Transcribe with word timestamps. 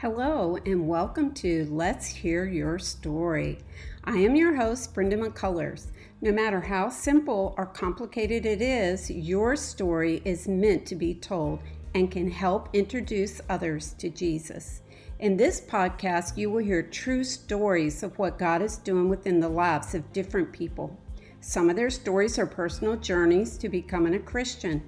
Hello, 0.00 0.56
and 0.64 0.86
welcome 0.86 1.34
to 1.34 1.66
Let's 1.72 2.06
Hear 2.06 2.44
Your 2.44 2.78
Story. 2.78 3.58
I 4.04 4.18
am 4.18 4.36
your 4.36 4.54
host, 4.54 4.94
Brenda 4.94 5.16
McCullers. 5.16 5.86
No 6.20 6.30
matter 6.30 6.60
how 6.60 6.88
simple 6.88 7.52
or 7.58 7.66
complicated 7.66 8.46
it 8.46 8.62
is, 8.62 9.10
your 9.10 9.56
story 9.56 10.22
is 10.24 10.46
meant 10.46 10.86
to 10.86 10.94
be 10.94 11.14
told 11.14 11.58
and 11.96 12.12
can 12.12 12.30
help 12.30 12.68
introduce 12.74 13.40
others 13.48 13.94
to 13.94 14.08
Jesus. 14.08 14.82
In 15.18 15.36
this 15.36 15.60
podcast, 15.60 16.36
you 16.36 16.48
will 16.48 16.62
hear 16.62 16.84
true 16.84 17.24
stories 17.24 18.04
of 18.04 18.16
what 18.20 18.38
God 18.38 18.62
is 18.62 18.76
doing 18.76 19.08
within 19.08 19.40
the 19.40 19.48
lives 19.48 19.96
of 19.96 20.12
different 20.12 20.52
people. 20.52 20.96
Some 21.40 21.68
of 21.68 21.74
their 21.74 21.90
stories 21.90 22.38
are 22.38 22.46
personal 22.46 22.94
journeys 22.94 23.58
to 23.58 23.68
becoming 23.68 24.14
a 24.14 24.20
Christian. 24.20 24.80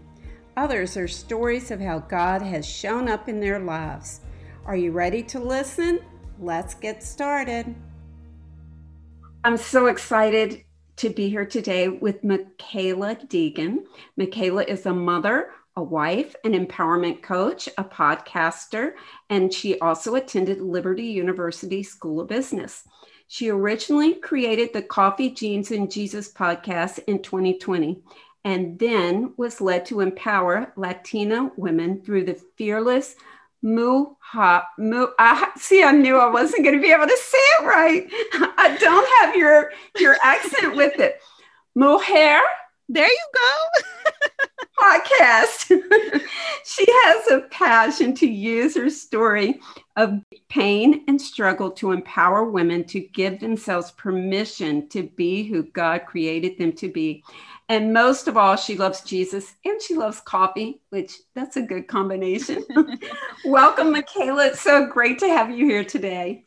Others 0.56 0.96
are 0.96 1.08
stories 1.08 1.72
of 1.72 1.80
how 1.80 1.98
God 1.98 2.42
has 2.42 2.64
shown 2.64 3.08
up 3.08 3.28
in 3.28 3.40
their 3.40 3.58
lives. 3.58 4.20
Are 4.66 4.76
you 4.76 4.92
ready 4.92 5.22
to 5.24 5.40
listen? 5.40 6.00
Let's 6.38 6.74
get 6.74 7.02
started. 7.02 7.74
I'm 9.42 9.56
so 9.56 9.86
excited 9.86 10.64
to 10.96 11.08
be 11.08 11.30
here 11.30 11.46
today 11.46 11.88
with 11.88 12.22
Michaela 12.22 13.16
Deegan. 13.16 13.84
Michaela 14.16 14.64
is 14.64 14.84
a 14.84 14.92
mother, 14.92 15.50
a 15.76 15.82
wife, 15.82 16.36
an 16.44 16.52
empowerment 16.52 17.22
coach, 17.22 17.70
a 17.78 17.84
podcaster, 17.84 18.92
and 19.30 19.52
she 19.52 19.78
also 19.80 20.14
attended 20.14 20.60
Liberty 20.60 21.04
University 21.06 21.82
School 21.82 22.20
of 22.20 22.28
Business. 22.28 22.86
She 23.28 23.48
originally 23.48 24.14
created 24.16 24.72
the 24.72 24.82
Coffee 24.82 25.30
Jeans 25.30 25.70
and 25.70 25.90
Jesus 25.90 26.30
podcast 26.30 26.98
in 27.06 27.22
2020 27.22 28.02
and 28.44 28.78
then 28.78 29.34
was 29.36 29.60
led 29.60 29.86
to 29.86 30.00
empower 30.00 30.72
Latina 30.76 31.50
women 31.56 32.02
through 32.02 32.24
the 32.24 32.40
Fearless 32.56 33.16
Muha, 33.64 34.62
mu, 34.78 35.08
I 35.18 35.50
see, 35.56 35.82
I 35.82 35.92
knew 35.92 36.16
I 36.16 36.30
wasn't 36.30 36.64
going 36.64 36.76
to 36.76 36.82
be 36.82 36.92
able 36.92 37.06
to 37.06 37.16
say 37.16 37.38
it 37.38 37.64
right. 37.64 38.06
I 38.56 38.76
don't 38.78 39.08
have 39.20 39.36
your 39.36 39.72
your 39.98 40.16
accent 40.22 40.76
with 40.76 40.98
it. 40.98 41.20
Mujer. 41.74 42.40
There 42.88 43.06
you 43.06 43.26
go. 43.34 44.10
podcast. 44.80 45.68
she 46.64 46.86
has 46.88 47.30
a 47.30 47.40
passion 47.50 48.14
to 48.14 48.26
use 48.26 48.76
her 48.76 48.90
story 48.90 49.60
of 49.96 50.20
pain 50.48 51.04
and 51.06 51.20
struggle 51.20 51.70
to 51.72 51.92
empower 51.92 52.44
women 52.44 52.84
to 52.84 53.00
give 53.00 53.40
themselves 53.40 53.90
permission 53.92 54.88
to 54.88 55.02
be 55.02 55.44
who 55.44 55.64
God 55.64 56.06
created 56.06 56.58
them 56.58 56.72
to 56.74 56.88
be. 56.88 57.22
And 57.70 57.92
most 57.92 58.26
of 58.26 58.36
all, 58.36 58.56
she 58.56 58.76
loves 58.76 59.00
Jesus 59.02 59.54
and 59.64 59.80
she 59.80 59.94
loves 59.94 60.20
coffee, 60.20 60.82
which 60.90 61.12
that's 61.36 61.56
a 61.56 61.62
good 61.62 61.86
combination. 61.86 62.64
Welcome, 63.44 63.92
Michaela. 63.92 64.46
It's 64.46 64.60
so 64.60 64.88
great 64.88 65.20
to 65.20 65.28
have 65.28 65.52
you 65.52 65.66
here 65.66 65.84
today. 65.84 66.44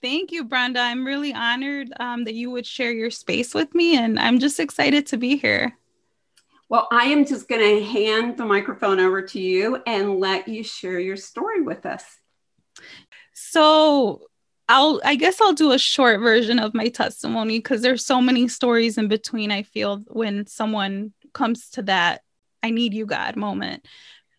Thank 0.00 0.32
you, 0.32 0.44
Brenda. 0.44 0.80
I'm 0.80 1.04
really 1.04 1.34
honored 1.34 1.92
um, 2.00 2.24
that 2.24 2.32
you 2.32 2.50
would 2.50 2.64
share 2.64 2.90
your 2.90 3.10
space 3.10 3.52
with 3.52 3.74
me, 3.74 3.98
and 3.98 4.18
I'm 4.18 4.38
just 4.38 4.58
excited 4.58 5.04
to 5.08 5.18
be 5.18 5.36
here. 5.36 5.76
Well, 6.70 6.88
I 6.90 7.04
am 7.04 7.26
just 7.26 7.48
going 7.48 7.60
to 7.60 7.84
hand 7.84 8.38
the 8.38 8.46
microphone 8.46 8.98
over 8.98 9.20
to 9.20 9.38
you 9.38 9.82
and 9.86 10.20
let 10.20 10.48
you 10.48 10.64
share 10.64 10.98
your 10.98 11.18
story 11.18 11.60
with 11.60 11.84
us. 11.84 12.02
So, 13.34 14.22
I'll 14.72 15.02
I 15.04 15.16
guess 15.16 15.38
I'll 15.38 15.52
do 15.52 15.72
a 15.72 15.78
short 15.78 16.20
version 16.20 16.58
of 16.58 16.72
my 16.72 16.88
testimony 16.88 17.58
because 17.58 17.82
there's 17.82 18.06
so 18.06 18.22
many 18.22 18.48
stories 18.48 18.96
in 18.96 19.06
between 19.06 19.50
I 19.50 19.64
feel 19.64 19.98
when 20.06 20.46
someone 20.46 21.12
comes 21.34 21.68
to 21.70 21.82
that 21.82 22.22
I 22.62 22.70
need 22.70 22.94
you 22.94 23.04
God 23.04 23.36
moment. 23.36 23.86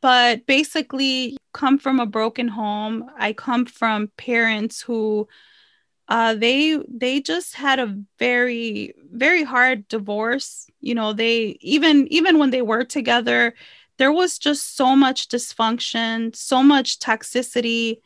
But 0.02 0.48
basically 0.48 1.38
come 1.54 1.78
from 1.78 2.00
a 2.00 2.08
broken 2.08 2.48
home. 2.48 3.12
I 3.16 3.34
come 3.34 3.68
from 3.68 4.12
parents 4.18 4.82
who 4.82 5.28
uh, 6.08 6.34
they 6.34 6.80
they 6.90 7.22
just 7.22 7.54
had 7.54 7.80
a 7.80 7.96
very 8.18 8.96
very 9.12 9.44
hard 9.44 9.88
divorce 9.88 10.68
you 10.82 10.96
know 10.96 11.14
they 11.14 11.58
even 11.62 12.08
even 12.08 12.40
when 12.40 12.50
they 12.50 12.62
were 12.62 12.84
together 12.84 13.54
there 13.98 14.12
was 14.12 14.38
just 14.38 14.76
so 14.76 14.96
much 14.96 15.30
dysfunction 15.30 16.36
so 16.36 16.62
much 16.62 17.00
toxicity 17.00 18.00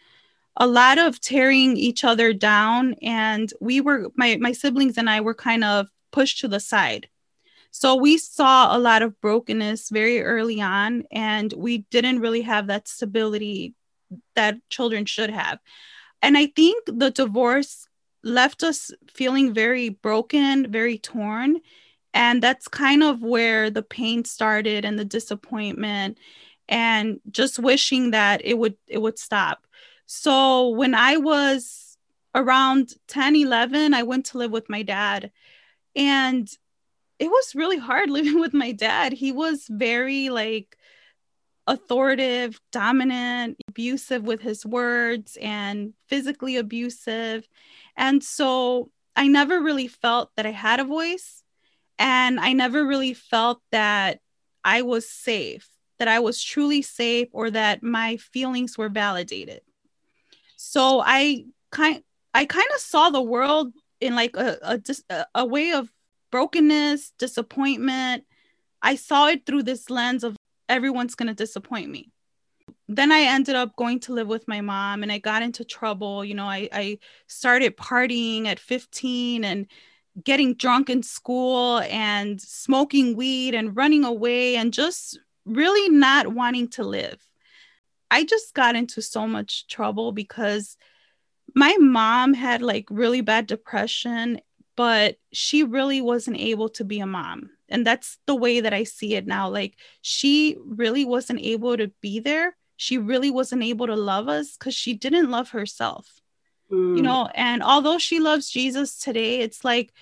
a 0.57 0.67
lot 0.67 0.97
of 0.97 1.21
tearing 1.21 1.77
each 1.77 2.03
other 2.03 2.33
down 2.33 2.95
and 3.01 3.53
we 3.61 3.79
were 3.79 4.09
my 4.15 4.37
my 4.37 4.51
siblings 4.51 4.97
and 4.97 5.09
I 5.09 5.21
were 5.21 5.35
kind 5.35 5.63
of 5.63 5.87
pushed 6.11 6.39
to 6.39 6.47
the 6.47 6.59
side. 6.59 7.07
So 7.69 7.95
we 7.95 8.17
saw 8.17 8.75
a 8.75 8.79
lot 8.79 9.03
of 9.03 9.21
brokenness 9.21 9.89
very 9.89 10.21
early 10.23 10.59
on 10.61 11.03
and 11.11 11.53
we 11.55 11.79
didn't 11.91 12.21
really 12.21 12.41
have 12.41 12.67
that 12.67 12.87
stability 12.87 13.75
that 14.35 14.57
children 14.69 15.05
should 15.05 15.29
have. 15.29 15.59
And 16.23 16.37
I 16.37 16.47
think 16.47 16.85
the 16.87 17.11
divorce 17.11 17.87
left 18.23 18.63
us 18.63 18.89
feeling 19.13 19.53
very 19.53 19.89
broken, 19.89 20.71
very 20.71 20.97
torn. 20.97 21.57
And 22.15 22.41
that's 22.41 22.67
kind 22.67 23.03
of 23.03 23.21
where 23.21 23.69
the 23.69 23.83
pain 23.83 24.25
started 24.25 24.85
and 24.85 24.97
the 24.97 25.05
disappointment 25.05 26.17
and 26.67 27.19
just 27.29 27.59
wishing 27.59 28.11
that 28.11 28.41
it 28.43 28.57
would 28.57 28.75
it 28.87 28.97
would 28.97 29.19
stop 29.19 29.66
so 30.07 30.69
when 30.69 30.95
I 30.95 31.17
was 31.17 31.97
around 32.33 32.93
10, 33.07 33.35
11, 33.35 33.93
I 33.93 34.03
went 34.03 34.25
to 34.27 34.37
live 34.37 34.51
with 34.51 34.69
my 34.69 34.81
dad. 34.81 35.31
And 35.95 36.49
it 37.19 37.27
was 37.27 37.55
really 37.55 37.77
hard 37.77 38.09
living 38.09 38.39
with 38.39 38.53
my 38.53 38.71
dad. 38.71 39.13
He 39.13 39.31
was 39.31 39.65
very 39.69 40.29
like 40.29 40.77
authoritative, 41.67 42.59
dominant, 42.71 43.57
abusive 43.67 44.23
with 44.23 44.41
his 44.41 44.65
words, 44.65 45.37
and 45.41 45.93
physically 46.07 46.55
abusive. 46.55 47.45
And 47.97 48.23
so 48.23 48.89
I 49.17 49.27
never 49.27 49.61
really 49.61 49.89
felt 49.89 50.31
that 50.37 50.45
I 50.45 50.51
had 50.51 50.79
a 50.79 50.85
voice. 50.85 51.43
And 51.99 52.39
I 52.39 52.53
never 52.53 52.85
really 52.85 53.13
felt 53.13 53.59
that 53.71 54.21
I 54.63 54.83
was 54.83 55.09
safe, 55.09 55.67
that 55.99 56.07
I 56.07 56.19
was 56.19 56.41
truly 56.41 56.81
safe, 56.81 57.27
or 57.33 57.51
that 57.51 57.83
my 57.83 58.17
feelings 58.17 58.77
were 58.77 58.89
validated. 58.89 59.61
So 60.57 61.01
I 61.05 61.45
kind 61.71 62.03
I 62.33 62.45
kind 62.45 62.67
of 62.75 62.81
saw 62.81 63.09
the 63.09 63.21
world 63.21 63.73
in 64.01 64.15
like 64.15 64.35
a, 64.35 64.57
a 65.09 65.25
a 65.33 65.45
way 65.45 65.71
of 65.71 65.91
brokenness, 66.31 67.13
disappointment. 67.17 68.25
I 68.81 68.95
saw 68.95 69.27
it 69.27 69.45
through 69.45 69.63
this 69.63 69.89
lens 69.89 70.23
of 70.23 70.35
everyone's 70.67 71.15
going 71.15 71.27
to 71.27 71.33
disappoint 71.33 71.89
me. 71.89 72.11
Then 72.89 73.11
I 73.11 73.21
ended 73.21 73.55
up 73.55 73.75
going 73.75 73.99
to 74.01 74.13
live 74.13 74.27
with 74.27 74.47
my 74.47 74.61
mom 74.61 75.03
and 75.03 75.11
I 75.11 75.19
got 75.19 75.41
into 75.41 75.63
trouble. 75.63 76.23
You 76.23 76.35
know, 76.35 76.45
I, 76.45 76.69
I 76.71 76.99
started 77.27 77.77
partying 77.77 78.45
at 78.45 78.59
15 78.59 79.43
and 79.43 79.67
getting 80.23 80.55
drunk 80.55 80.89
in 80.89 81.03
school 81.03 81.79
and 81.79 82.41
smoking 82.41 83.15
weed 83.15 83.55
and 83.55 83.75
running 83.75 84.03
away 84.03 84.55
and 84.55 84.73
just 84.73 85.19
really 85.45 85.89
not 85.89 86.27
wanting 86.27 86.67
to 86.69 86.83
live. 86.83 87.25
I 88.09 88.23
just 88.23 88.53
got 88.53 88.75
into 88.75 89.01
so 89.01 89.27
much 89.27 89.67
trouble 89.67 90.11
because 90.11 90.77
my 91.55 91.75
mom 91.79 92.33
had 92.33 92.61
like 92.61 92.85
really 92.89 93.21
bad 93.21 93.47
depression, 93.47 94.41
but 94.75 95.17
she 95.33 95.63
really 95.63 96.01
wasn't 96.01 96.37
able 96.37 96.69
to 96.69 96.83
be 96.83 96.99
a 96.99 97.05
mom. 97.05 97.51
And 97.69 97.85
that's 97.85 98.17
the 98.25 98.35
way 98.35 98.61
that 98.61 98.73
I 98.73 98.83
see 98.83 99.15
it 99.15 99.27
now. 99.27 99.49
Like 99.49 99.75
she 100.01 100.57
really 100.65 101.05
wasn't 101.05 101.41
able 101.41 101.75
to 101.77 101.91
be 102.01 102.19
there. 102.19 102.55
She 102.77 102.97
really 102.97 103.31
wasn't 103.31 103.63
able 103.63 103.87
to 103.87 103.95
love 103.95 104.29
us 104.29 104.55
because 104.57 104.75
she 104.75 104.93
didn't 104.93 105.31
love 105.31 105.49
herself. 105.49 106.21
Mm. 106.71 106.97
You 106.97 107.01
know, 107.01 107.29
and 107.33 107.63
although 107.63 107.97
she 107.97 108.19
loves 108.19 108.49
Jesus 108.49 108.99
today, 108.99 109.39
it's 109.39 109.65
like 109.65 109.93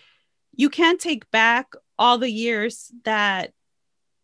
you 0.56 0.70
can't 0.70 1.00
take 1.00 1.30
back 1.32 1.74
all 1.98 2.18
the 2.18 2.30
years 2.30 2.92
that 3.04 3.54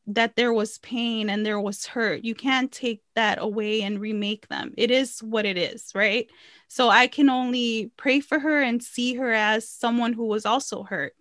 that 0.08 0.36
there 0.36 0.54
was 0.54 0.80
pain 0.80 1.30
and 1.30 1.46
there 1.46 1.60
was 1.60 1.86
hurt. 1.86 2.24
You 2.24 2.36
can't 2.36 2.72
take 2.72 3.02
that 3.16 3.38
away 3.40 3.82
and 3.84 4.00
remake 4.00 4.48
them. 4.48 4.74
It 4.78 4.92
is 4.92 5.20
what 5.20 5.46
it 5.46 5.58
is, 5.58 5.92
right? 5.94 6.30
So 6.68 6.90
I 6.90 7.08
can 7.08 7.30
only 7.30 7.92
pray 7.98 8.20
for 8.20 8.40
her 8.40 8.62
and 8.62 8.82
see 8.82 9.14
her 9.16 9.32
as 9.32 9.70
someone 9.70 10.14
who 10.14 10.26
was 10.26 10.46
also 10.46 10.84
hurt. 10.84 11.14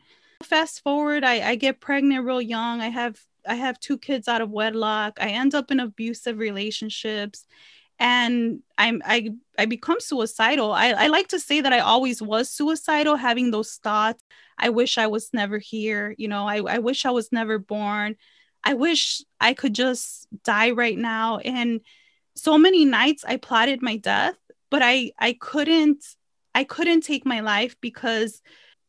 Fast 0.43 0.83
forward, 0.83 1.25
I, 1.25 1.51
I 1.51 1.55
get 1.57 1.81
pregnant 1.81 2.25
real 2.25 2.41
young. 2.41 2.81
I 2.81 2.89
have 2.89 3.21
I 3.47 3.55
have 3.55 3.81
two 3.81 3.99
kids 3.99 4.29
out 4.29 4.43
of 4.43 4.51
wedlock. 4.51 5.19
I 5.21 5.31
end 5.31 5.55
up 5.55 5.71
in 5.71 5.81
abusive 5.81 6.39
relationships 6.39 7.45
and 7.99 8.61
I'm 8.79 9.03
I 9.05 9.31
I 9.59 9.67
become 9.67 10.01
suicidal. 10.01 10.73
I, 10.73 10.91
I 10.93 11.07
like 11.09 11.29
to 11.29 11.39
say 11.39 11.61
that 11.61 11.73
I 11.73 11.81
always 11.81 12.23
was 12.23 12.49
suicidal, 12.49 13.17
having 13.17 13.51
those 13.51 13.75
thoughts. 13.75 14.25
I 14.59 14.71
wish 14.71 14.99
I 14.99 15.07
was 15.07 15.31
never 15.33 15.59
here, 15.59 16.15
you 16.19 16.29
know, 16.29 16.47
I, 16.47 16.63
I 16.63 16.79
wish 16.79 17.05
I 17.05 17.11
was 17.11 17.31
never 17.31 17.59
born. 17.59 18.17
I 18.65 18.75
wish 18.75 19.23
I 19.41 19.55
could 19.55 19.75
just 19.75 20.27
die 20.45 20.71
right 20.71 20.99
now. 20.99 21.39
And 21.39 21.81
so 22.35 22.59
many 22.59 22.85
nights 22.85 23.25
I 23.27 23.37
plotted 23.37 23.83
my 23.83 23.97
death, 23.97 24.37
but 24.71 24.83
I 24.83 25.13
I 25.19 25.33
couldn't 25.35 26.05
I 26.55 26.65
couldn't 26.65 27.03
take 27.03 27.25
my 27.25 27.41
life 27.41 27.77
because 27.81 28.43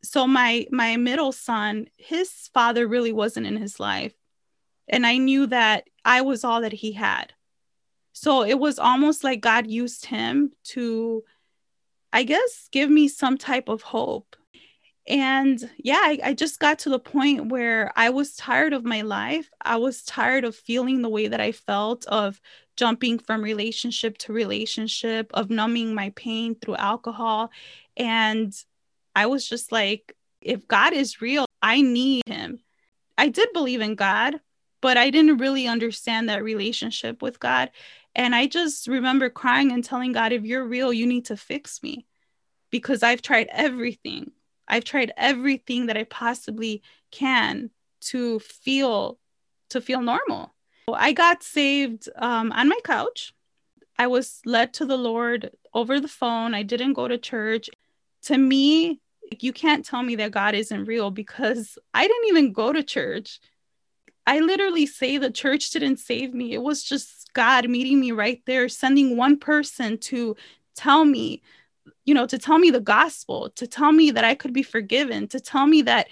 so 0.04 0.28
my 0.28 0.68
my 0.72 0.98
middle 0.98 1.32
son, 1.32 1.88
his 1.98 2.50
father 2.54 2.88
really 2.88 3.12
wasn't 3.14 3.48
in 3.48 3.58
his 3.58 3.80
life. 3.80 4.14
And 4.88 5.06
I 5.06 5.18
knew 5.18 5.48
that 5.48 5.88
I 6.04 6.22
was 6.22 6.44
all 6.44 6.62
that 6.62 6.74
he 6.74 6.92
had. 6.94 7.34
So 8.14 8.44
it 8.44 8.60
was 8.60 8.78
almost 8.78 9.24
like 9.24 9.42
God 9.42 9.68
used 9.68 10.06
him 10.06 10.52
to, 10.66 11.24
I 12.12 12.24
guess, 12.24 12.68
give 12.72 12.90
me 12.90 13.08
some 13.08 13.38
type 13.38 13.70
of 13.70 13.82
hope. 13.82 14.36
And 15.08 15.70
yeah, 15.78 16.00
I, 16.00 16.20
I, 16.24 16.34
just 16.34 16.60
got 16.60 16.80
to 16.80 16.90
the 16.90 17.00
point 17.00 17.48
where 17.48 17.92
I 17.96 18.12
was 18.12 18.36
tired 18.36 18.72
of 18.72 18.86
my 18.86 19.02
life. 19.02 19.50
I 19.60 19.78
was 19.78 20.04
tired 20.04 20.44
of 20.44 20.56
feeling 20.56 21.02
the 21.02 21.10
way 21.10 21.28
that 21.28 21.42
I 21.42 21.54
felt, 21.54 22.06
of 22.06 22.40
jumping 22.78 23.18
from 23.18 23.44
relationship 23.44 24.18
to 24.20 24.34
relationship, 24.34 25.32
of 25.34 25.50
numbing 25.50 25.96
my 25.96 26.12
pain 26.16 26.56
through 26.56 26.76
alcohol. 26.76 27.50
And 27.98 28.54
I 29.16 29.26
was 29.26 29.48
just 29.50 29.72
like, 29.72 30.16
if 30.40 30.68
God 30.68 30.94
is 30.94 31.22
real, 31.22 31.46
I 31.62 31.82
need 31.82 32.24
him. 32.28 32.60
I 33.18 33.30
did 33.30 33.50
believe 33.54 33.82
in 33.82 33.96
God, 33.96 34.40
but 34.82 34.98
I 34.98 35.10
didn't 35.10 35.38
really 35.38 35.68
understand 35.68 36.30
that 36.30 36.44
relationship 36.44 37.22
with 37.22 37.40
God. 37.40 37.72
And 38.16 38.36
I 38.36 38.48
just 38.48 38.88
remember 38.88 39.30
crying 39.30 39.72
and 39.72 39.84
telling 39.84 40.12
God, 40.12 40.32
if 40.32 40.44
you're 40.44 40.66
real, 40.66 40.92
you 40.92 41.08
need 41.08 41.26
to 41.26 41.38
fix 41.38 41.82
me 41.82 42.06
because 42.70 43.04
I've 43.04 43.22
tried 43.22 43.48
everything. 43.52 44.32
I've 44.68 44.84
tried 44.84 45.12
everything 45.18 45.88
that 45.88 45.98
I 45.98 46.04
possibly 46.04 46.82
can 47.12 47.70
to 48.02 48.40
feel 48.40 49.18
to 49.70 49.82
feel 49.82 50.02
normal. 50.02 50.54
I 50.94 51.14
got 51.14 51.44
saved 51.44 52.10
um, 52.18 52.52
on 52.52 52.68
my 52.68 52.80
couch. 52.84 53.34
I 53.98 54.08
was 54.08 54.42
led 54.46 54.74
to 54.74 54.86
the 54.86 54.98
Lord 54.98 55.52
over 55.74 56.00
the 56.00 56.08
phone. 56.08 56.54
I 56.54 56.64
didn't 56.64 56.94
go 56.94 57.08
to 57.08 57.18
church. 57.18 57.70
To 58.24 58.38
me, 58.38 59.00
you 59.40 59.54
can't 59.54 59.86
tell 59.86 60.04
me 60.04 60.16
that 60.16 60.32
God 60.32 60.56
isn't 60.56 60.86
real 60.86 61.12
because 61.12 61.78
I 61.94 62.08
didn't 62.08 62.28
even 62.28 62.52
go 62.52 62.74
to 62.74 62.84
church. 62.84 63.40
I 64.28 64.40
literally 64.40 64.86
say 64.86 65.18
the 65.18 65.32
church 65.32 65.72
didn't 65.72 65.98
save 65.98 66.34
me. 66.34 66.54
It 66.54 66.62
was 66.62 66.84
just 66.84 67.32
God 67.34 67.70
meeting 67.70 68.00
me 68.00 68.12
right 68.12 68.42
there, 68.46 68.68
sending 68.70 69.18
one 69.18 69.38
person 69.38 69.98
to 70.00 70.36
tell 70.76 71.06
me, 71.06 71.42
you 72.06 72.14
know, 72.14 72.26
to 72.26 72.38
tell 72.38 72.58
me 72.58 72.72
the 72.72 72.80
gospel, 72.80 73.52
to 73.56 73.68
tell 73.68 73.92
me 73.92 74.12
that 74.12 74.26
I 74.26 74.36
could 74.36 74.54
be 74.54 74.64
forgiven, 74.64 75.28
to 75.30 75.40
tell 75.40 75.68
me 75.68 75.84
that 75.84 76.08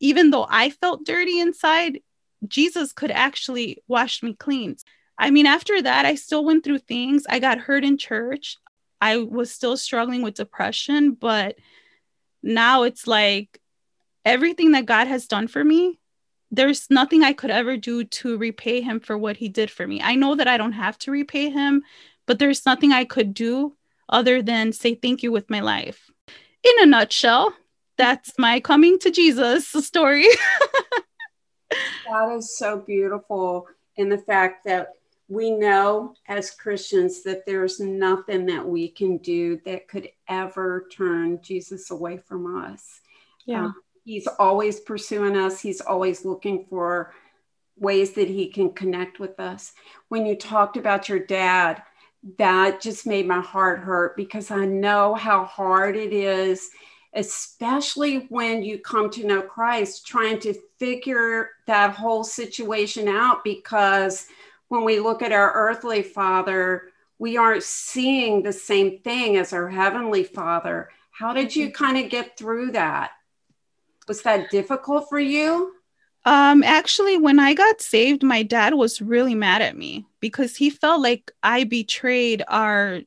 even 0.00 0.30
though 0.30 0.46
I 0.48 0.70
felt 0.70 1.04
dirty 1.04 1.40
inside, 1.40 2.00
Jesus 2.46 2.92
could 2.92 3.10
actually 3.10 3.82
wash 3.88 4.22
me 4.22 4.34
clean. 4.34 4.76
I 5.18 5.30
mean, 5.30 5.46
after 5.46 5.80
that, 5.80 6.06
I 6.06 6.16
still 6.16 6.44
went 6.44 6.64
through 6.64 6.80
things. 6.80 7.24
I 7.28 7.38
got 7.38 7.58
hurt 7.58 7.84
in 7.84 7.98
church. 7.98 8.58
I 9.00 9.18
was 9.18 9.50
still 9.50 9.76
struggling 9.76 10.22
with 10.22 10.34
depression, 10.34 11.12
but 11.12 11.56
now 12.42 12.82
it's 12.82 13.06
like 13.06 13.60
everything 14.24 14.72
that 14.72 14.86
God 14.86 15.06
has 15.06 15.26
done 15.26 15.46
for 15.46 15.62
me, 15.62 15.98
there's 16.50 16.88
nothing 16.90 17.22
I 17.22 17.32
could 17.32 17.50
ever 17.50 17.76
do 17.76 18.04
to 18.04 18.38
repay 18.38 18.80
him 18.80 19.00
for 19.00 19.16
what 19.18 19.36
he 19.36 19.48
did 19.48 19.70
for 19.70 19.86
me. 19.86 20.00
I 20.02 20.14
know 20.14 20.34
that 20.36 20.48
I 20.48 20.56
don't 20.56 20.72
have 20.72 20.98
to 21.00 21.10
repay 21.10 21.50
him, 21.50 21.82
but 22.26 22.38
there's 22.38 22.64
nothing 22.64 22.92
I 22.92 23.04
could 23.04 23.34
do 23.34 23.76
other 24.08 24.42
than 24.42 24.72
say 24.72 24.94
thank 24.94 25.22
you 25.22 25.32
with 25.32 25.50
my 25.50 25.60
life. 25.60 26.10
In 26.62 26.72
a 26.82 26.86
nutshell, 26.86 27.52
that's 27.96 28.32
my 28.38 28.60
coming 28.60 28.98
to 29.00 29.10
Jesus 29.10 29.68
story. 29.68 30.26
that 31.70 32.34
is 32.36 32.56
so 32.56 32.78
beautiful 32.78 33.66
in 33.96 34.08
the 34.08 34.18
fact 34.18 34.64
that 34.64 34.88
we 35.28 35.50
know 35.50 36.14
as 36.28 36.50
Christians 36.50 37.22
that 37.22 37.46
there's 37.46 37.80
nothing 37.80 38.46
that 38.46 38.66
we 38.66 38.88
can 38.88 39.18
do 39.18 39.58
that 39.64 39.88
could 39.88 40.08
ever 40.28 40.86
turn 40.92 41.40
Jesus 41.42 41.90
away 41.90 42.18
from 42.18 42.62
us. 42.62 43.00
Yeah. 43.46 43.66
Um, 43.66 43.74
he's 44.04 44.26
always 44.38 44.80
pursuing 44.80 45.36
us, 45.36 45.60
he's 45.60 45.80
always 45.80 46.24
looking 46.24 46.66
for 46.68 47.12
ways 47.76 48.12
that 48.12 48.28
he 48.28 48.48
can 48.48 48.72
connect 48.72 49.18
with 49.18 49.40
us. 49.40 49.72
When 50.08 50.26
you 50.26 50.36
talked 50.36 50.76
about 50.76 51.08
your 51.08 51.18
dad, 51.18 51.82
that 52.38 52.80
just 52.80 53.06
made 53.06 53.26
my 53.26 53.40
heart 53.40 53.78
hurt 53.80 54.16
because 54.16 54.50
I 54.50 54.64
know 54.64 55.14
how 55.14 55.44
hard 55.44 55.96
it 55.96 56.12
is, 56.12 56.70
especially 57.12 58.26
when 58.30 58.62
you 58.62 58.78
come 58.78 59.10
to 59.10 59.26
know 59.26 59.42
Christ, 59.42 60.06
trying 60.06 60.40
to 60.40 60.54
figure 60.78 61.50
that 61.66 61.94
whole 61.94 62.24
situation 62.24 63.08
out 63.08 63.44
because 63.44 64.26
when 64.68 64.84
we 64.84 65.00
look 65.00 65.22
at 65.22 65.32
our 65.32 65.52
earthly 65.52 66.02
father, 66.02 66.90
we 67.18 67.36
aren't 67.36 67.62
seeing 67.62 68.42
the 68.42 68.52
same 68.52 68.98
thing 68.98 69.36
as 69.36 69.52
our 69.52 69.68
heavenly 69.68 70.24
father. 70.24 70.88
How 71.10 71.32
did 71.32 71.54
you 71.54 71.66
mm-hmm. 71.66 71.84
kind 71.84 72.04
of 72.04 72.10
get 72.10 72.38
through 72.38 72.72
that? 72.72 73.12
Was 74.08 74.22
that 74.22 74.50
difficult 74.50 75.08
for 75.08 75.20
you? 75.20 75.74
Um, 76.24 76.62
actually, 76.62 77.18
when 77.18 77.38
I 77.38 77.52
got 77.52 77.80
saved, 77.82 78.22
my 78.22 78.42
dad 78.42 78.74
was 78.74 79.02
really 79.02 79.34
mad 79.34 79.60
at 79.60 79.76
me 79.76 80.06
because 80.20 80.56
he 80.56 80.70
felt 80.70 81.02
like 81.02 81.30
I 81.42 81.64
betrayed 81.64 82.42
our 82.48 83.00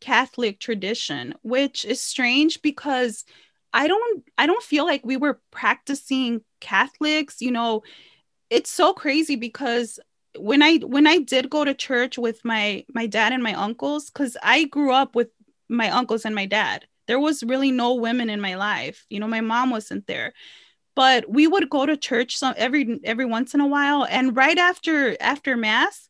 Catholic 0.00 0.58
tradition, 0.60 1.34
which 1.42 1.84
is 1.84 2.00
strange 2.02 2.62
because 2.62 3.24
I 3.72 3.88
don't 3.88 4.24
I 4.38 4.46
don't 4.46 4.62
feel 4.62 4.84
like 4.84 5.04
we 5.06 5.16
were 5.16 5.40
practicing 5.52 6.42
Catholics, 6.60 7.40
you 7.40 7.52
know. 7.52 7.82
It's 8.50 8.70
so 8.70 8.94
crazy 8.94 9.36
because 9.36 9.98
when 10.38 10.62
I 10.62 10.78
when 10.78 11.06
I 11.06 11.18
did 11.18 11.50
go 11.50 11.64
to 11.64 11.74
church 11.74 12.18
with 12.18 12.44
my 12.44 12.84
my 12.94 13.06
dad 13.06 13.32
and 13.32 13.42
my 13.42 13.54
uncles 13.54 14.10
cuz 14.10 14.36
I 14.42 14.64
grew 14.64 14.92
up 14.92 15.16
with 15.16 15.30
my 15.68 15.90
uncles 15.90 16.24
and 16.24 16.34
my 16.34 16.46
dad. 16.46 16.86
There 17.08 17.20
was 17.20 17.44
really 17.44 17.70
no 17.72 17.94
women 17.94 18.30
in 18.30 18.40
my 18.40 18.56
life. 18.56 19.06
You 19.10 19.20
know, 19.20 19.28
my 19.28 19.40
mom 19.40 19.70
wasn't 19.70 20.06
there. 20.06 20.34
But 20.96 21.30
we 21.30 21.46
would 21.46 21.70
go 21.70 21.86
to 21.86 21.96
church 21.96 22.36
some 22.36 22.54
every 22.56 22.98
every 23.04 23.26
once 23.26 23.54
in 23.54 23.60
a 23.60 23.66
while 23.66 24.04
and 24.04 24.34
right 24.34 24.58
after 24.58 25.16
after 25.20 25.56
mass, 25.56 26.08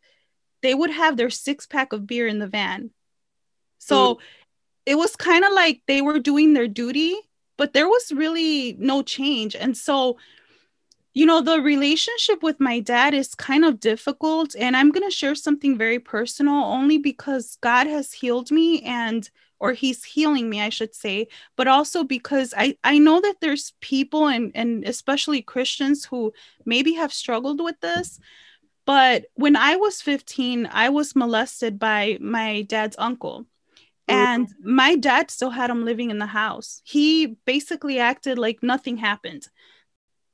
they 0.62 0.74
would 0.74 0.90
have 0.90 1.16
their 1.16 1.28
six 1.28 1.66
pack 1.66 1.92
of 1.92 2.06
beer 2.06 2.26
in 2.26 2.38
the 2.38 2.46
van. 2.46 2.90
So 3.78 4.14
mm. 4.14 4.18
it 4.86 4.94
was 4.94 5.14
kind 5.16 5.44
of 5.44 5.52
like 5.52 5.82
they 5.86 6.00
were 6.00 6.20
doing 6.20 6.54
their 6.54 6.68
duty, 6.68 7.16
but 7.58 7.74
there 7.74 7.88
was 7.88 8.12
really 8.12 8.76
no 8.78 9.02
change. 9.02 9.54
And 9.54 9.76
so 9.76 10.16
you 11.12 11.24
know, 11.24 11.40
the 11.40 11.62
relationship 11.62 12.42
with 12.42 12.60
my 12.60 12.78
dad 12.78 13.14
is 13.14 13.34
kind 13.34 13.64
of 13.64 13.80
difficult. 13.80 14.54
And 14.54 14.76
I'm 14.76 14.92
going 14.92 15.08
to 15.08 15.16
share 15.16 15.34
something 15.34 15.78
very 15.78 15.98
personal 15.98 16.62
only 16.62 16.98
because 16.98 17.56
God 17.62 17.86
has 17.86 18.12
healed 18.12 18.50
me 18.50 18.82
and, 18.82 19.28
or 19.58 19.72
he's 19.72 20.04
healing 20.04 20.50
me, 20.50 20.60
I 20.60 20.68
should 20.68 20.94
say, 20.94 21.28
but 21.56 21.68
also 21.68 22.04
because 22.04 22.52
I, 22.56 22.76
I 22.84 22.98
know 22.98 23.20
that 23.20 23.36
there's 23.40 23.72
people 23.80 24.28
and, 24.28 24.52
and 24.54 24.84
especially 24.84 25.42
Christians 25.42 26.04
who 26.04 26.32
maybe 26.64 26.94
have 26.94 27.12
struggled 27.12 27.60
with 27.60 27.80
this. 27.80 28.20
But 28.84 29.26
when 29.34 29.56
I 29.56 29.76
was 29.76 30.00
15, 30.02 30.68
I 30.70 30.90
was 30.90 31.16
molested 31.16 31.78
by 31.78 32.18
my 32.20 32.62
dad's 32.62 32.96
uncle. 32.98 33.46
And 34.08 34.46
my 34.60 34.94
dad 34.94 35.32
still 35.32 35.50
had 35.50 35.68
him 35.68 35.84
living 35.84 36.12
in 36.12 36.18
the 36.18 36.26
house. 36.26 36.80
He 36.84 37.38
basically 37.44 37.98
acted 37.98 38.38
like 38.38 38.62
nothing 38.62 38.98
happened 38.98 39.48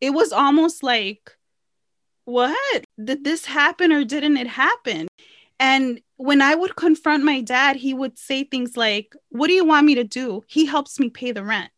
it 0.02 0.11
was 0.11 0.33
almost 0.33 0.83
like, 0.83 1.31
what? 2.25 2.85
Did 3.02 3.23
this 3.23 3.47
happen 3.47 3.93
or 3.93 4.05
didn't 4.05 4.37
it 4.37 4.49
happen? 4.49 5.07
And 5.62 6.00
when 6.16 6.42
I 6.42 6.57
would 6.57 6.75
confront 6.75 7.23
my 7.23 7.40
dad, 7.40 7.76
he 7.76 7.95
would 7.95 8.19
say 8.19 8.42
things 8.42 8.76
like, 8.76 9.14
What 9.28 9.47
do 9.47 9.52
you 9.52 9.64
want 9.64 9.87
me 9.87 9.95
to 9.95 10.02
do? 10.02 10.42
He 10.49 10.66
helps 10.66 10.99
me 10.99 11.09
pay 11.09 11.31
the 11.31 11.45
rent. 11.45 11.71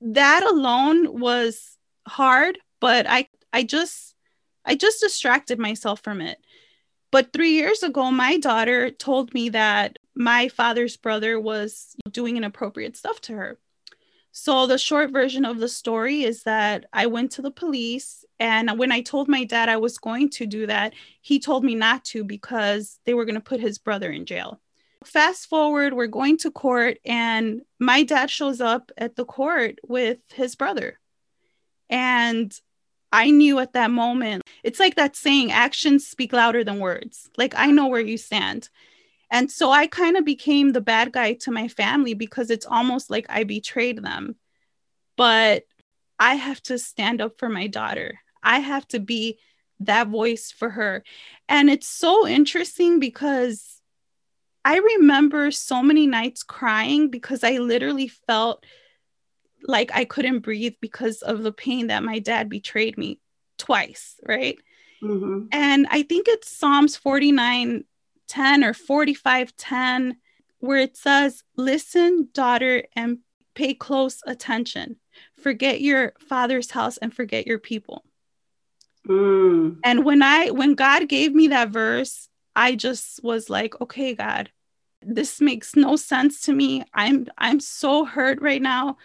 That 0.00 0.42
alone 0.42 1.20
was 1.20 1.78
hard, 2.08 2.58
but 2.80 3.06
I 3.08 3.28
I 3.52 3.62
just 3.62 4.16
I 4.64 4.74
just 4.74 5.00
distracted 5.00 5.60
myself 5.60 6.00
from 6.00 6.20
it. 6.20 6.38
But 7.12 7.32
3 7.32 7.52
years 7.52 7.84
ago 7.84 8.10
my 8.10 8.36
daughter 8.36 8.90
told 8.90 9.32
me 9.32 9.50
that 9.50 9.98
my 10.16 10.48
father's 10.48 10.96
brother 10.96 11.38
was 11.38 11.94
doing 12.10 12.36
inappropriate 12.36 12.96
stuff 12.96 13.20
to 13.22 13.32
her. 13.34 13.58
So, 14.40 14.68
the 14.68 14.78
short 14.78 15.10
version 15.10 15.44
of 15.44 15.58
the 15.58 15.68
story 15.68 16.22
is 16.22 16.44
that 16.44 16.86
I 16.92 17.06
went 17.06 17.32
to 17.32 17.42
the 17.42 17.50
police, 17.50 18.24
and 18.38 18.78
when 18.78 18.92
I 18.92 19.00
told 19.00 19.26
my 19.26 19.42
dad 19.42 19.68
I 19.68 19.78
was 19.78 19.98
going 19.98 20.30
to 20.30 20.46
do 20.46 20.68
that, 20.68 20.94
he 21.20 21.40
told 21.40 21.64
me 21.64 21.74
not 21.74 22.04
to 22.06 22.22
because 22.22 23.00
they 23.04 23.14
were 23.14 23.24
going 23.24 23.34
to 23.34 23.40
put 23.40 23.58
his 23.58 23.78
brother 23.78 24.12
in 24.12 24.26
jail. 24.26 24.60
Fast 25.04 25.48
forward, 25.48 25.92
we're 25.92 26.06
going 26.06 26.36
to 26.38 26.52
court, 26.52 26.98
and 27.04 27.62
my 27.80 28.04
dad 28.04 28.30
shows 28.30 28.60
up 28.60 28.92
at 28.96 29.16
the 29.16 29.24
court 29.24 29.80
with 29.88 30.18
his 30.32 30.54
brother. 30.54 31.00
And 31.90 32.56
I 33.10 33.32
knew 33.32 33.58
at 33.58 33.72
that 33.72 33.90
moment, 33.90 34.44
it's 34.62 34.78
like 34.78 34.94
that 34.94 35.16
saying, 35.16 35.50
actions 35.50 36.06
speak 36.06 36.32
louder 36.32 36.62
than 36.62 36.78
words. 36.78 37.28
Like, 37.36 37.54
I 37.56 37.72
know 37.72 37.88
where 37.88 38.00
you 38.00 38.16
stand. 38.16 38.68
And 39.30 39.50
so 39.50 39.70
I 39.70 39.86
kind 39.86 40.16
of 40.16 40.24
became 40.24 40.72
the 40.72 40.80
bad 40.80 41.12
guy 41.12 41.34
to 41.34 41.50
my 41.50 41.68
family 41.68 42.14
because 42.14 42.50
it's 42.50 42.66
almost 42.66 43.10
like 43.10 43.26
I 43.28 43.44
betrayed 43.44 44.02
them. 44.02 44.36
But 45.16 45.64
I 46.18 46.34
have 46.34 46.62
to 46.64 46.78
stand 46.78 47.20
up 47.20 47.38
for 47.38 47.48
my 47.48 47.66
daughter. 47.66 48.20
I 48.42 48.60
have 48.60 48.86
to 48.88 49.00
be 49.00 49.38
that 49.80 50.08
voice 50.08 50.50
for 50.50 50.70
her. 50.70 51.04
And 51.48 51.70
it's 51.70 51.88
so 51.88 52.26
interesting 52.26 52.98
because 52.98 53.80
I 54.64 54.78
remember 54.78 55.50
so 55.50 55.82
many 55.82 56.06
nights 56.06 56.42
crying 56.42 57.10
because 57.10 57.44
I 57.44 57.58
literally 57.58 58.08
felt 58.08 58.64
like 59.62 59.90
I 59.94 60.04
couldn't 60.04 60.40
breathe 60.40 60.74
because 60.80 61.22
of 61.22 61.42
the 61.42 61.52
pain 61.52 61.88
that 61.88 62.02
my 62.02 62.18
dad 62.18 62.48
betrayed 62.48 62.98
me 62.98 63.20
twice, 63.56 64.16
right? 64.26 64.58
Mm-hmm. 65.02 65.46
And 65.52 65.86
I 65.90 66.02
think 66.02 66.26
it's 66.28 66.50
Psalms 66.50 66.96
49 66.96 67.84
10 68.28 68.64
or 68.64 68.74
45 68.74 69.56
10, 69.56 70.16
where 70.60 70.78
it 70.78 70.96
says, 70.96 71.42
Listen, 71.56 72.28
daughter, 72.32 72.84
and 72.94 73.18
pay 73.54 73.74
close 73.74 74.20
attention. 74.26 74.96
Forget 75.42 75.80
your 75.80 76.12
father's 76.20 76.70
house 76.70 76.96
and 76.98 77.12
forget 77.12 77.46
your 77.46 77.58
people. 77.58 78.04
Mm. 79.08 79.78
And 79.84 80.04
when 80.04 80.22
I 80.22 80.50
when 80.50 80.74
God 80.74 81.08
gave 81.08 81.34
me 81.34 81.48
that 81.48 81.70
verse, 81.70 82.28
I 82.54 82.74
just 82.74 83.20
was 83.22 83.48
like, 83.48 83.80
okay, 83.80 84.14
God, 84.14 84.50
this 85.02 85.40
makes 85.40 85.76
no 85.76 85.96
sense 85.96 86.42
to 86.42 86.52
me. 86.52 86.84
I'm 86.92 87.26
I'm 87.38 87.60
so 87.60 88.04
hurt 88.04 88.40
right 88.40 88.62
now, 88.62 88.96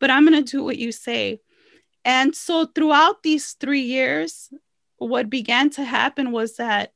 but 0.00 0.10
I'm 0.10 0.26
going 0.26 0.42
to 0.44 0.50
do 0.50 0.64
what 0.64 0.78
you 0.78 0.92
say. 0.92 1.40
And 2.04 2.34
so 2.34 2.64
throughout 2.64 3.22
these 3.22 3.52
3 3.52 3.80
years, 3.80 4.52
what 4.96 5.30
began 5.30 5.70
to 5.70 5.84
happen 5.84 6.32
was 6.32 6.56
that 6.56 6.92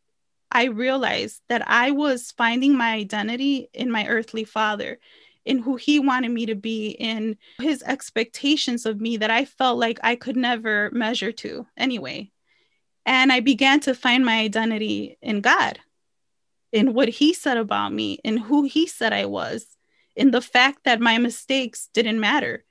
I 0.53 0.65
realized 0.67 1.41
that 1.49 1.67
I 1.67 1.91
was 1.93 2.31
finding 2.31 2.77
my 2.77 2.93
identity 2.93 3.71
in 3.73 3.91
my 3.91 4.07
earthly 4.07 4.45
father, 4.45 4.99
in 5.47 5.59
who 5.59 5.77
he 5.77 5.99
wanted 5.99 6.31
me 6.31 6.47
to 6.47 6.55
be, 6.55 6.91
in 6.91 7.39
his 7.59 7.83
expectations 7.83 8.85
of 8.85 9.01
me 9.01 9.17
that 9.17 9.31
I 9.31 9.47
felt 9.47 9.79
like 9.79 9.99
I 10.03 10.15
could 10.15 10.37
never 10.37 10.91
measure 10.93 11.33
to 11.33 11.67
anyway. 11.77 12.31
And 13.07 13.33
I 13.33 13.41
began 13.41 13.81
to 13.81 13.95
find 13.95 14.25
my 14.25 14.41
identity 14.41 15.17
in 15.23 15.41
God, 15.41 15.81
in 16.71 16.93
what 16.93 17.09
he 17.09 17.33
said 17.33 17.57
about 17.57 17.93
me, 17.93 18.19
in 18.23 18.37
who 18.37 18.65
he 18.65 18.87
said 18.87 19.13
I 19.13 19.25
was, 19.25 19.67
in 20.15 20.31
the 20.31 20.43
fact 20.43 20.85
that 20.85 21.01
my 21.01 21.17
mistakes 21.19 21.89
didn't 21.95 22.21
matter. 22.21 22.65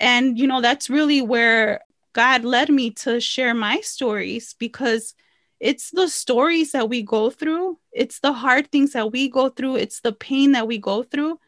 And, 0.00 0.38
you 0.38 0.46
know, 0.46 0.62
that's 0.62 0.90
really 0.90 1.20
where 1.20 1.80
God 2.14 2.44
led 2.44 2.70
me 2.70 2.90
to 2.92 3.20
share 3.20 3.54
my 3.54 3.80
stories 3.80 4.54
because 4.58 5.14
it's 5.60 5.90
the 5.90 6.08
stories 6.08 6.72
that 6.72 6.88
we 6.88 7.02
go 7.02 7.30
through, 7.30 7.78
it's 7.92 8.20
the 8.20 8.32
hard 8.32 8.70
things 8.70 8.92
that 8.92 9.12
we 9.12 9.28
go 9.28 9.48
through, 9.48 9.76
it's 9.76 10.00
the 10.00 10.12
pain 10.12 10.52
that 10.52 10.66
we 10.66 10.78
go 10.78 11.02
through 11.02 11.38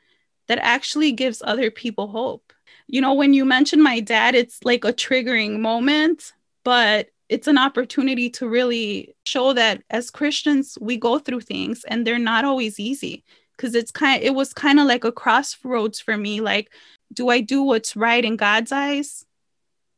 that 0.48 0.58
actually 0.58 1.12
gives 1.12 1.42
other 1.44 1.70
people 1.70 2.08
hope. 2.08 2.52
You 2.86 3.00
know, 3.00 3.12
when 3.12 3.34
you 3.34 3.44
mention 3.44 3.82
my 3.82 4.00
dad, 4.00 4.34
it's 4.34 4.64
like 4.64 4.84
a 4.84 4.92
triggering 4.92 5.60
moment, 5.60 6.32
but 6.64 7.10
it's 7.28 7.46
an 7.46 7.58
opportunity 7.58 8.30
to 8.30 8.48
really 8.48 9.14
show 9.24 9.52
that 9.52 9.82
as 9.90 10.10
Christians, 10.10 10.78
we 10.80 10.96
go 10.96 11.18
through 11.18 11.42
things 11.42 11.84
and 11.84 12.06
they're 12.06 12.18
not 12.18 12.44
always 12.44 12.80
easy. 12.80 13.24
Cause 13.58 13.74
it's 13.74 13.90
kind 13.90 14.22
it 14.22 14.34
was 14.34 14.54
kind 14.54 14.78
of 14.78 14.86
like 14.86 15.02
a 15.02 15.10
crossroads 15.10 15.98
for 16.00 16.16
me. 16.16 16.40
Like, 16.40 16.70
do 17.12 17.28
I 17.28 17.40
do 17.40 17.62
what's 17.62 17.96
right 17.96 18.24
in 18.24 18.36
God's 18.36 18.70
eyes? 18.70 19.24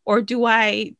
Or 0.06 0.22
do 0.22 0.46
I 0.46 0.96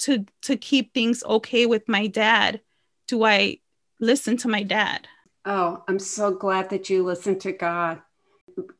to 0.00 0.24
to 0.42 0.56
keep 0.56 0.92
things 0.92 1.22
okay 1.24 1.66
with 1.66 1.88
my 1.88 2.06
dad? 2.06 2.60
Do 3.08 3.24
I 3.24 3.58
listen 3.98 4.36
to 4.38 4.48
my 4.48 4.62
dad? 4.62 5.06
Oh, 5.44 5.82
I'm 5.88 5.98
so 5.98 6.32
glad 6.32 6.70
that 6.70 6.90
you 6.90 7.02
listen 7.02 7.38
to 7.40 7.52
God. 7.52 8.00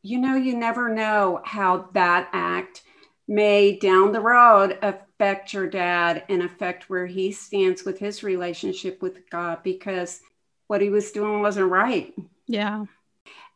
You 0.03 0.19
know, 0.19 0.35
you 0.35 0.57
never 0.57 0.89
know 0.89 1.41
how 1.45 1.89
that 1.95 2.29
act 2.33 2.83
may 3.27 3.77
down 3.77 4.13
the 4.13 4.21
road 4.21 4.77
affect 4.83 5.53
your 5.53 5.69
dad 5.69 6.25
and 6.29 6.43
affect 6.43 6.91
where 6.91 7.07
he 7.07 7.31
stands 7.33 7.85
with 7.85 7.99
his 7.99 8.23
relationship 8.23 9.01
with 9.01 9.31
God 9.31 9.63
because 9.63 10.21
what 10.67 10.81
he 10.81 10.91
was 10.91 11.13
doing 11.13 11.41
wasn't 11.41 11.71
right. 11.71 12.13
Yeah. 12.47 12.87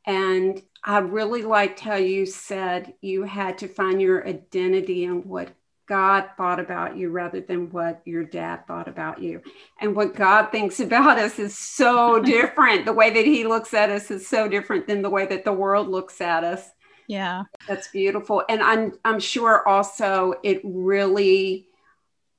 And 0.07 0.63
I 0.85 0.99
really 0.99 1.43
liked 1.43 1.81
how 1.81 1.97
you 1.97 2.27
said 2.27 2.95
you 3.01 3.25
had 3.25 3.59
to 3.59 3.69
find 3.69 4.01
your 4.01 4.27
identity 4.27 5.05
in 5.05 5.27
what 5.29 5.49
God 5.87 6.31
thought 6.37 6.61
about 6.61 6.97
you 6.97 7.11
rather 7.11 7.41
than 7.41 7.71
what 7.71 8.01
your 8.05 8.25
dad 8.25 8.67
thought 8.67 8.89
about 8.89 9.23
you. 9.23 9.43
And 9.81 9.95
what 9.95 10.15
God 10.15 10.51
thinks 10.51 10.81
about 10.81 11.19
us 11.19 11.39
is 11.39 11.57
so 11.57 12.19
different. 12.25 12.85
the 12.85 12.93
way 12.93 13.11
that 13.11 13.25
he 13.25 13.47
looks 13.47 13.75
at 13.75 13.91
us 13.91 14.11
is 14.11 14.27
so 14.27 14.49
different 14.49 14.87
than 14.87 15.03
the 15.03 15.11
way 15.11 15.27
that 15.27 15.45
the 15.45 15.53
world 15.53 15.89
looks 15.89 16.21
at 16.21 16.45
us. 16.45 16.71
Yeah. 17.07 17.45
That's 17.69 17.89
beautiful. 17.89 18.43
And 18.49 18.63
I'm 18.63 18.99
I'm 19.05 19.21
sure 19.21 19.67
also 19.69 20.35
it 20.43 20.61
really 20.65 21.69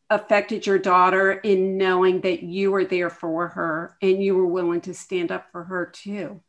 affected 0.10 0.66
your 0.66 0.80
daughter 0.80 1.34
in 1.34 1.78
knowing 1.78 2.22
that 2.22 2.44
you 2.44 2.72
were 2.72 2.86
there 2.86 3.10
for 3.10 3.50
her 3.50 3.98
and 4.02 4.22
you 4.22 4.36
were 4.36 4.46
willing 4.46 4.82
to 4.82 4.94
stand 4.94 5.32
up 5.32 5.52
for 5.52 5.64
her 5.64 5.88
too. 5.88 6.42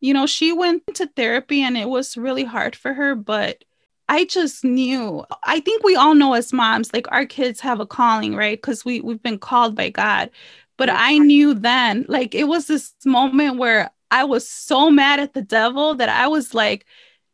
You 0.00 0.14
know, 0.14 0.26
she 0.26 0.52
went 0.52 0.82
to 0.94 1.06
therapy 1.06 1.62
and 1.62 1.76
it 1.76 1.88
was 1.88 2.16
really 2.16 2.44
hard 2.44 2.74
for 2.74 2.94
her, 2.94 3.14
but 3.14 3.64
I 4.12 4.26
just 4.26 4.62
knew. 4.62 5.24
I 5.44 5.60
think 5.60 5.82
we 5.82 5.96
all 5.96 6.14
know 6.14 6.34
as 6.34 6.52
moms, 6.52 6.92
like 6.92 7.10
our 7.10 7.24
kids 7.24 7.60
have 7.60 7.80
a 7.80 7.86
calling, 7.86 8.36
right? 8.36 8.58
Because 8.58 8.84
we 8.84 9.00
we've 9.00 9.22
been 9.22 9.38
called 9.38 9.74
by 9.74 9.88
God. 9.88 10.28
But 10.76 10.90
I 10.90 11.16
knew 11.16 11.54
then, 11.54 12.04
like 12.10 12.34
it 12.34 12.44
was 12.44 12.66
this 12.66 12.92
moment 13.06 13.56
where 13.56 13.90
I 14.10 14.24
was 14.24 14.46
so 14.46 14.90
mad 14.90 15.18
at 15.18 15.32
the 15.32 15.40
devil 15.40 15.94
that 15.94 16.10
I 16.10 16.28
was 16.28 16.52
like, 16.52 16.84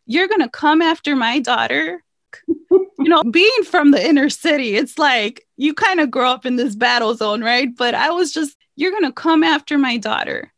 you're 0.06 0.28
going 0.28 0.40
to 0.40 0.48
come 0.48 0.80
after 0.80 1.16
my 1.16 1.40
daughter. 1.40 2.04
you 2.48 2.92
know, 2.98 3.24
being 3.24 3.64
from 3.64 3.90
the 3.90 4.06
inner 4.06 4.30
city, 4.30 4.76
it's 4.76 4.98
like 4.98 5.48
you 5.56 5.74
kind 5.74 5.98
of 5.98 6.12
grow 6.12 6.30
up 6.30 6.46
in 6.46 6.54
this 6.54 6.76
battle 6.76 7.12
zone, 7.16 7.42
right? 7.42 7.74
But 7.76 7.96
I 7.96 8.12
was 8.12 8.32
just, 8.32 8.56
you're 8.76 8.92
going 8.92 9.02
to 9.02 9.12
come 9.12 9.42
after 9.42 9.78
my 9.78 9.96
daughter. 9.96 10.52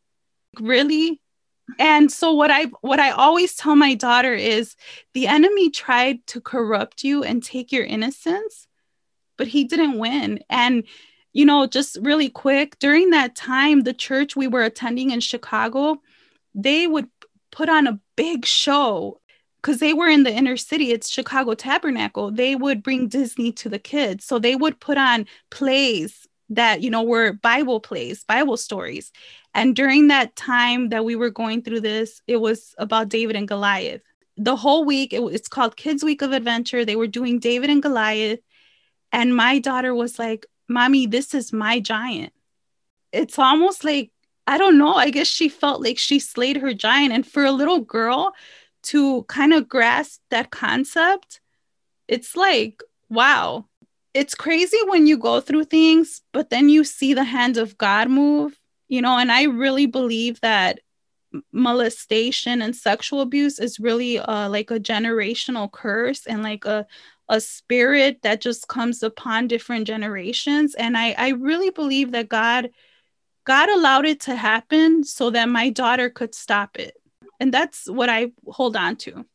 Really? 0.59 1.19
And 1.79 2.11
so 2.11 2.33
what 2.33 2.51
I 2.51 2.65
what 2.81 2.99
I 2.99 3.11
always 3.11 3.55
tell 3.55 3.75
my 3.75 3.93
daughter 3.93 4.33
is 4.33 4.75
the 5.13 5.27
enemy 5.27 5.69
tried 5.69 6.25
to 6.27 6.41
corrupt 6.41 7.03
you 7.03 7.23
and 7.23 7.43
take 7.43 7.71
your 7.71 7.85
innocence, 7.85 8.67
but 9.37 9.47
he 9.47 9.63
didn't 9.63 9.97
win. 9.97 10.39
And 10.49 10.83
you 11.33 11.45
know, 11.45 11.65
just 11.65 11.97
really 12.01 12.29
quick, 12.29 12.77
during 12.79 13.11
that 13.11 13.35
time 13.35 13.81
the 13.81 13.93
church 13.93 14.35
we 14.35 14.47
were 14.47 14.63
attending 14.63 15.11
in 15.11 15.21
Chicago, 15.21 16.01
they 16.53 16.87
would 16.87 17.07
put 17.51 17.69
on 17.69 17.87
a 17.87 17.99
big 18.15 18.45
show 18.45 19.19
because 19.61 19.79
they 19.79 19.93
were 19.93 20.07
in 20.07 20.23
the 20.23 20.33
inner 20.33 20.57
city, 20.57 20.91
it's 20.91 21.09
Chicago 21.09 21.53
Tabernacle, 21.53 22.31
they 22.31 22.55
would 22.55 22.81
bring 22.81 23.07
Disney 23.07 23.51
to 23.53 23.69
the 23.69 23.79
kids. 23.79 24.25
So 24.25 24.39
they 24.39 24.55
would 24.55 24.79
put 24.79 24.97
on 24.97 25.27
plays 25.51 26.27
that, 26.49 26.81
you 26.81 26.89
know, 26.89 27.03
were 27.03 27.33
Bible 27.33 27.79
plays, 27.79 28.23
Bible 28.23 28.57
stories. 28.57 29.11
And 29.53 29.75
during 29.75 30.07
that 30.07 30.35
time 30.35 30.89
that 30.89 31.03
we 31.05 31.15
were 31.15 31.29
going 31.29 31.61
through 31.61 31.81
this, 31.81 32.21
it 32.27 32.37
was 32.37 32.73
about 32.77 33.09
David 33.09 33.35
and 33.35 33.47
Goliath. 33.47 34.01
The 34.37 34.55
whole 34.55 34.85
week, 34.85 35.13
it, 35.13 35.21
it's 35.21 35.47
called 35.47 35.75
Kids 35.75 36.03
Week 36.03 36.21
of 36.21 36.31
Adventure. 36.31 36.85
They 36.85 36.95
were 36.95 37.07
doing 37.07 37.39
David 37.39 37.69
and 37.69 37.83
Goliath. 37.83 38.39
And 39.11 39.35
my 39.35 39.59
daughter 39.59 39.93
was 39.93 40.17
like, 40.17 40.45
Mommy, 40.69 41.05
this 41.05 41.33
is 41.33 41.51
my 41.51 41.79
giant. 41.81 42.31
It's 43.11 43.37
almost 43.37 43.83
like, 43.83 44.11
I 44.47 44.57
don't 44.57 44.77
know, 44.77 44.93
I 44.93 45.09
guess 45.09 45.27
she 45.27 45.49
felt 45.49 45.81
like 45.81 45.97
she 45.97 46.17
slayed 46.17 46.57
her 46.57 46.73
giant. 46.73 47.13
And 47.13 47.27
for 47.27 47.43
a 47.43 47.51
little 47.51 47.79
girl, 47.79 48.33
to 48.83 49.23
kind 49.23 49.53
of 49.53 49.69
grasp 49.69 50.21
that 50.29 50.49
concept, 50.49 51.41
it's 52.07 52.35
like, 52.35 52.81
wow, 53.09 53.65
it's 54.13 54.35
crazy 54.35 54.79
when 54.87 55.07
you 55.07 55.17
go 55.17 55.39
through 55.39 55.65
things, 55.65 56.21
but 56.31 56.49
then 56.49 56.69
you 56.69 56.83
see 56.83 57.13
the 57.13 57.23
hand 57.23 57.57
of 57.57 57.77
God 57.77 58.09
move, 58.09 58.59
you 58.91 59.01
know, 59.01 59.17
and 59.17 59.31
I 59.31 59.43
really 59.43 59.85
believe 59.85 60.41
that 60.41 60.81
molestation 61.53 62.61
and 62.61 62.75
sexual 62.75 63.21
abuse 63.21 63.57
is 63.57 63.79
really 63.79 64.19
uh, 64.19 64.49
like 64.49 64.69
a 64.69 64.81
generational 64.81 65.71
curse 65.71 66.27
and 66.27 66.43
like 66.43 66.65
a 66.65 66.85
a 67.29 67.39
spirit 67.39 68.21
that 68.23 68.41
just 68.41 68.67
comes 68.67 69.01
upon 69.01 69.47
different 69.47 69.87
generations 69.87 70.75
and 70.75 70.97
I 70.97 71.15
I 71.17 71.29
really 71.29 71.69
believe 71.69 72.11
that 72.11 72.27
God 72.27 72.71
God 73.45 73.69
allowed 73.69 74.05
it 74.05 74.19
to 74.21 74.35
happen 74.35 75.05
so 75.05 75.29
that 75.29 75.47
my 75.47 75.69
daughter 75.69 76.09
could 76.09 76.35
stop 76.35 76.77
it 76.77 76.97
and 77.39 77.53
that's 77.53 77.89
what 77.89 78.09
I 78.09 78.33
hold 78.45 78.75
on 78.75 78.97
to. 78.97 79.25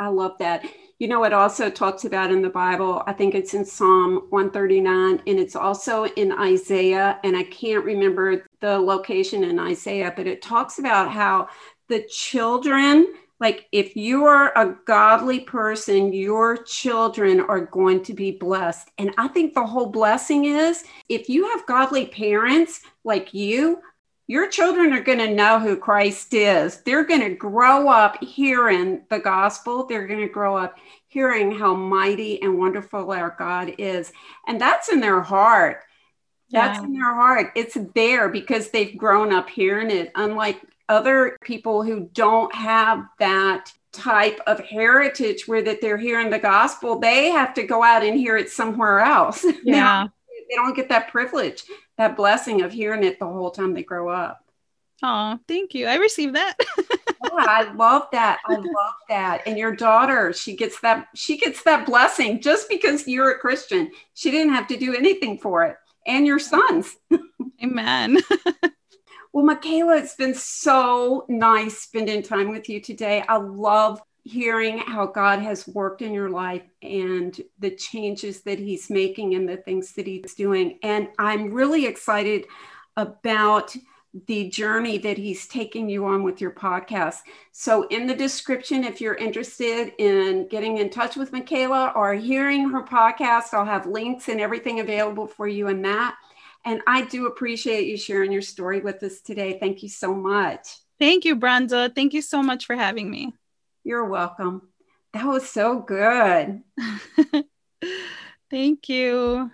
I 0.00 0.08
love 0.08 0.38
that. 0.40 0.64
You 1.00 1.08
know, 1.08 1.24
it 1.24 1.32
also 1.32 1.70
talks 1.70 2.04
about 2.04 2.30
in 2.30 2.42
the 2.42 2.50
Bible, 2.50 3.02
I 3.06 3.14
think 3.14 3.34
it's 3.34 3.54
in 3.54 3.64
Psalm 3.64 4.26
139, 4.28 5.22
and 5.26 5.38
it's 5.38 5.56
also 5.56 6.04
in 6.04 6.30
Isaiah. 6.30 7.18
And 7.24 7.34
I 7.34 7.44
can't 7.44 7.86
remember 7.86 8.44
the 8.60 8.78
location 8.78 9.42
in 9.42 9.58
Isaiah, 9.58 10.12
but 10.14 10.26
it 10.26 10.42
talks 10.42 10.78
about 10.78 11.10
how 11.10 11.48
the 11.88 12.02
children, 12.10 13.14
like 13.40 13.66
if 13.72 13.96
you 13.96 14.26
are 14.26 14.52
a 14.58 14.76
godly 14.84 15.40
person, 15.40 16.12
your 16.12 16.58
children 16.64 17.40
are 17.40 17.64
going 17.64 18.02
to 18.02 18.12
be 18.12 18.32
blessed. 18.32 18.90
And 18.98 19.14
I 19.16 19.28
think 19.28 19.54
the 19.54 19.64
whole 19.64 19.86
blessing 19.86 20.44
is 20.44 20.84
if 21.08 21.30
you 21.30 21.48
have 21.48 21.64
godly 21.64 22.08
parents 22.08 22.82
like 23.04 23.32
you, 23.32 23.80
your 24.30 24.48
children 24.48 24.92
are 24.92 25.02
going 25.02 25.18
to 25.18 25.34
know 25.34 25.58
who 25.58 25.76
Christ 25.76 26.34
is. 26.34 26.82
They're 26.82 27.02
going 27.02 27.22
to 27.22 27.34
grow 27.34 27.88
up 27.88 28.22
hearing 28.22 29.02
the 29.10 29.18
gospel. 29.18 29.86
They're 29.86 30.06
going 30.06 30.20
to 30.20 30.32
grow 30.32 30.56
up 30.56 30.78
hearing 31.08 31.50
how 31.50 31.74
mighty 31.74 32.40
and 32.40 32.56
wonderful 32.56 33.10
our 33.10 33.34
God 33.36 33.74
is. 33.76 34.12
And 34.46 34.60
that's 34.60 34.88
in 34.88 35.00
their 35.00 35.20
heart. 35.20 35.82
That's 36.52 36.78
yeah. 36.78 36.84
in 36.84 36.92
their 36.92 37.12
heart. 37.12 37.50
It's 37.56 37.76
there 37.96 38.28
because 38.28 38.70
they've 38.70 38.96
grown 38.96 39.32
up 39.32 39.50
hearing 39.50 39.90
it, 39.90 40.12
unlike 40.14 40.60
other 40.88 41.36
people 41.42 41.82
who 41.82 42.08
don't 42.12 42.54
have 42.54 43.06
that 43.18 43.72
type 43.90 44.38
of 44.46 44.60
heritage 44.60 45.48
where 45.48 45.62
that 45.62 45.80
they're 45.80 45.98
hearing 45.98 46.30
the 46.30 46.38
gospel 46.38 47.00
they 47.00 47.28
have 47.28 47.52
to 47.52 47.64
go 47.64 47.82
out 47.82 48.04
and 48.04 48.16
hear 48.16 48.36
it 48.36 48.48
somewhere 48.48 49.00
else 49.00 49.44
yeah 49.64 50.06
they 50.50 50.56
don't 50.56 50.74
get 50.74 50.88
that 50.88 51.08
privilege 51.08 51.62
that 51.96 52.16
blessing 52.16 52.62
of 52.62 52.72
hearing 52.72 53.04
it 53.04 53.18
the 53.18 53.26
whole 53.26 53.50
time 53.50 53.74
they 53.74 53.82
grow 53.82 54.08
up. 54.08 54.44
Oh, 55.02 55.38
thank 55.48 55.74
you. 55.74 55.86
I 55.86 55.96
received 55.96 56.34
that. 56.34 56.56
yeah, 56.78 56.86
I 57.32 57.72
love 57.72 58.08
that. 58.12 58.38
I 58.46 58.54
love 58.56 58.94
that. 59.08 59.42
And 59.46 59.58
your 59.58 59.74
daughter, 59.74 60.32
she 60.32 60.56
gets 60.56 60.80
that 60.80 61.08
she 61.14 61.38
gets 61.38 61.62
that 61.64 61.86
blessing 61.86 62.40
just 62.40 62.68
because 62.68 63.06
you're 63.06 63.32
a 63.32 63.38
Christian. 63.38 63.90
She 64.14 64.30
didn't 64.30 64.54
have 64.54 64.66
to 64.68 64.76
do 64.76 64.94
anything 64.94 65.38
for 65.38 65.64
it. 65.64 65.76
And 66.06 66.26
your 66.26 66.38
sons. 66.38 66.96
Amen. 67.62 68.18
well, 69.32 69.44
Michaela, 69.44 69.98
it's 69.98 70.16
been 70.16 70.34
so 70.34 71.26
nice 71.28 71.78
spending 71.78 72.22
time 72.22 72.50
with 72.50 72.68
you 72.68 72.80
today. 72.80 73.22
I 73.28 73.36
love 73.36 74.00
hearing 74.24 74.78
how 74.78 75.06
God 75.06 75.40
has 75.40 75.66
worked 75.66 76.02
in 76.02 76.12
your 76.12 76.30
life 76.30 76.62
and 76.82 77.38
the 77.58 77.70
changes 77.70 78.42
that 78.42 78.58
He's 78.58 78.90
making 78.90 79.34
and 79.34 79.48
the 79.48 79.56
things 79.56 79.92
that 79.94 80.06
He's 80.06 80.34
doing. 80.34 80.78
And 80.82 81.08
I'm 81.18 81.52
really 81.52 81.86
excited 81.86 82.46
about 82.96 83.74
the 84.26 84.48
journey 84.48 84.98
that 84.98 85.16
he's 85.16 85.46
taking 85.46 85.88
you 85.88 86.04
on 86.04 86.22
with 86.22 86.40
your 86.40 86.50
podcast. 86.50 87.18
So, 87.52 87.86
in 87.88 88.06
the 88.06 88.14
description, 88.14 88.82
if 88.82 89.00
you're 89.00 89.14
interested 89.14 89.92
in 89.98 90.48
getting 90.48 90.78
in 90.78 90.90
touch 90.90 91.16
with 91.16 91.32
Michaela 91.32 91.92
or 91.94 92.14
hearing 92.14 92.68
her 92.70 92.82
podcast, 92.82 93.54
I'll 93.54 93.64
have 93.64 93.86
links 93.86 94.28
and 94.28 94.40
everything 94.40 94.80
available 94.80 95.26
for 95.26 95.46
you 95.46 95.68
in 95.68 95.82
that. 95.82 96.16
And 96.64 96.80
I 96.86 97.02
do 97.02 97.26
appreciate 97.26 97.86
you 97.86 97.96
sharing 97.96 98.32
your 98.32 98.42
story 98.42 98.80
with 98.80 99.02
us 99.02 99.20
today. 99.20 99.58
Thank 99.60 99.82
you 99.82 99.88
so 99.88 100.14
much. 100.14 100.68
Thank 100.98 101.24
you, 101.24 101.36
Brenda. 101.36 101.90
Thank 101.94 102.12
you 102.12 102.20
so 102.20 102.42
much 102.42 102.66
for 102.66 102.76
having 102.76 103.10
me. 103.10 103.32
You're 103.84 104.04
welcome. 104.04 104.68
That 105.12 105.26
was 105.26 105.48
so 105.48 105.80
good. 105.80 106.62
Thank 108.50 108.88
you. 108.88 109.50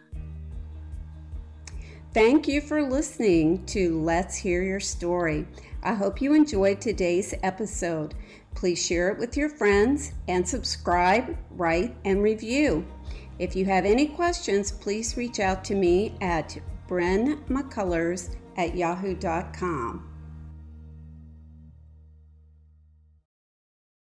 Thank 2.12 2.49
you 2.49 2.61
for 2.61 2.83
listening 2.83 3.64
to 3.66 4.00
Let's 4.00 4.37
Hear 4.37 4.62
Your 4.62 4.80
Story. 4.80 5.47
I 5.83 5.95
hope 5.95 6.21
you 6.21 6.33
enjoyed 6.33 6.80
today's 6.80 7.35
episode. 7.42 8.14
Please 8.54 8.85
share 8.85 9.11
it 9.11 9.18
with 9.18 9.37
your 9.37 9.50
friends 9.50 10.12
and 10.26 10.49
subscribe, 10.49 11.37
write, 11.50 11.95
and 12.04 12.23
review. 12.23 12.87
If 13.38 13.54
you 13.54 13.66
have 13.66 13.85
any 13.85 14.06
questions, 14.06 14.73
please 14.73 15.16
reach 15.16 15.40
out 15.40 15.62
to 15.66 15.75
me 15.75 16.14
at 16.23 16.56
brynmccullers 16.88 18.35
at 18.56 18.75
yahoo.com. 18.75 20.15